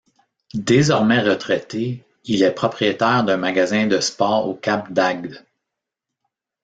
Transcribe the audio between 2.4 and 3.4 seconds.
est propriétaire d'un